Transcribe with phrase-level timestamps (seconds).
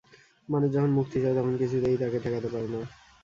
[0.49, 2.81] মানুষ যখন মুক্তি চায় তখন কিছুতেই তাকে ঠেকাতে পারে না।